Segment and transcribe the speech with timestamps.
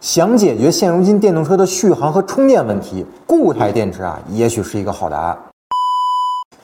[0.00, 5.36] 想解决现如今电动车的续航和充电问题，固态电池啊，也许是一个好答案。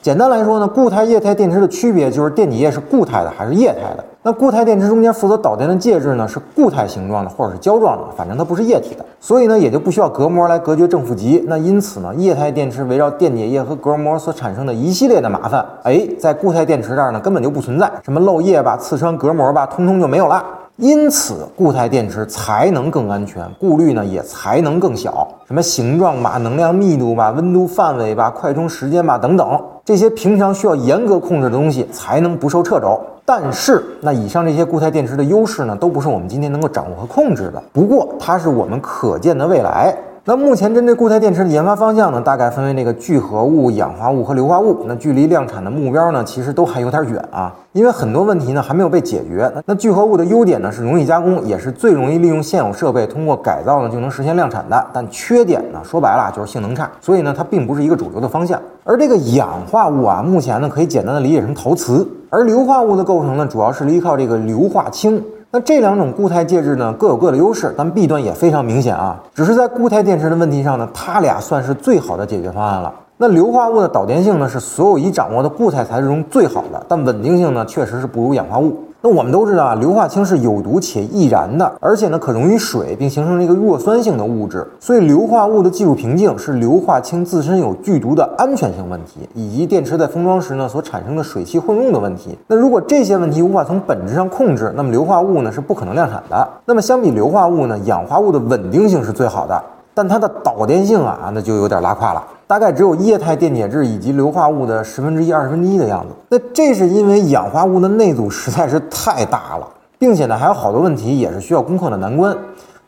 [0.01, 4.03] 简单来说呢，固态液态电池的区别就是电解液是固态的还是液态的。
[4.23, 11.43] 那固态电池中间负责导电的介质呢是固态形状的或者是胶状的，反正它不是液体的，所以呢也就不需要隔膜来隔绝正负极。
[11.45, 20.43] 那因此呢，液态电池围绕电解液和隔膜所产生的一系列的麻烦，哎，在固态电池这儿呢根本就不存在，什么漏液吧、刺穿隔膜吧，通通就没有了。
[20.77, 25.27] 因此，固态电池才能更安全，顾虑呢也才能更小。
[25.47, 32.99] 什么形状吧、能量密度吧、温度范围吧、快充时间吧等等，这些平常需要严格控制的东西才能不受掣肘。
[33.25, 37.61] 但是，那以上这些固态电池的优势呢，都不是我们今天能够掌握和控制的。
[37.73, 39.97] 不过，它是我们可见的未来。
[40.29, 44.83] 那目前针对固态电池的研发方向呢，大概分为那个聚合物、氧化物和硫化物。
[44.85, 49.49] 那距离量产的目标呢，其实都还有点远啊，因为很多问题呢还没有被解决。
[49.65, 54.85] 那聚合物的优点呢是容易加工，也是最容易利用现有设备通过改造呢就能实现量产的。
[54.91, 58.61] 但缺点呢，说白了就是性能差，所以呢它并不是一个主流的方向。
[58.83, 65.23] 而这个氧化物啊，目前呢可以简单的理解成陶瓷，而硫化物的构成呢，主要是依靠这个硫化氢。
[65.49, 69.17] 那这两种固态介质呢，各有各的优势，但弊端也非常明显啊。
[69.33, 72.93] 只是在固态电池的问题上呢，它俩算是最好的解决方案了。
[73.19, 78.77] 那硫化物的导电性呢，是所有已掌握的固态材质中最好的，但稳定性呢，确实是不如氧化物。
[79.01, 84.67] 那我们都知道啊，硫化氢是有毒且易燃的，而且呢可溶于水，并形成了一个弱酸性的物质。
[84.79, 92.37] 所以硫化物的技术瓶颈是硫化氢自身有剧毒的安全性问题，以及电池在封装时呢所产生的水汽混用的问题。
[92.45, 96.47] 那如果这些问题无法从本质上控制，那么硫化物呢是不可能量产的。
[96.65, 99.59] 那么相比硫化物呢，氧化物的稳定性是最好的。
[99.95, 106.15] 但它的导电性啊，那就有点拉胯了，大概只有液态电解质以及硫化物的十分之一、二十分之一的样子。
[106.29, 109.67] 那这是因为氧化物的内阻实在是太大了，
[109.99, 112.35] 并且呢还有好多问题也是需要攻克的难关。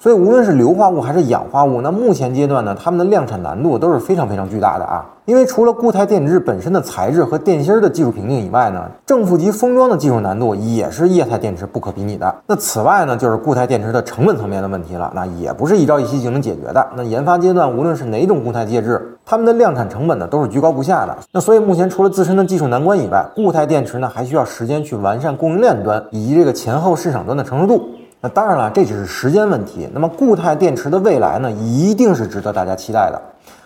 [0.02, 5.06] 所以无论是硫化物还是氧化物，那目前阶段呢，它们的量产难度都是非常非常巨大的啊。
[5.26, 12.34] 因为除了固态电池本身的材质和电芯的技术瓶颈以外呢，正负极封装的技术难度也是液态电池不可比拟的。
[12.48, 16.88] 那此外呢，就是固态电池的成本层面的问题了，那也不是一朝一夕就能解决的。
[16.96, 21.16] 那研发阶段无论是哪种固态介质，它们的量产成本呢都是居高不下的。
[21.34, 27.90] 那所以目前除了自身的技术难关以外，固态电池呢还需要时间去完善供应链端以及这个前后市场端的成熟度。
[28.22, 29.88] 那当然了，这只是时间问题。
[29.94, 33.22] 那么固态电池的未来呢，一定是值得大家期待的。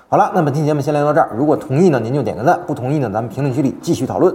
[0.08, 1.32] 好了，那本期节目先聊到这儿。
[1.36, 4.32] 如果同意呢，您就点个赞；不同意呢，咱们评论区里继续讨论。